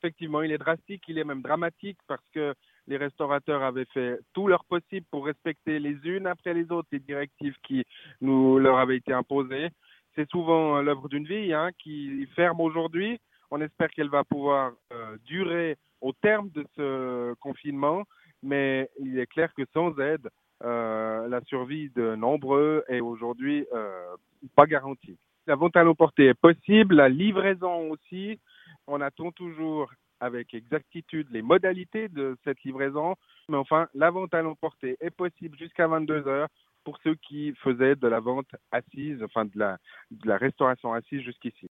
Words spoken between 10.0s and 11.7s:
C'est souvent l'œuvre d'une vie hein,